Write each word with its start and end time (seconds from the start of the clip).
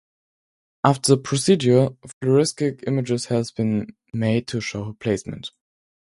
After 0.83 1.15
the 1.15 1.21
procedure, 1.21 1.89
fluoroscopic 2.23 2.85
images 2.87 3.29
are 3.29 3.45
made 4.15 4.47
to 4.47 4.59
show 4.59 4.93
placement. 4.93 5.51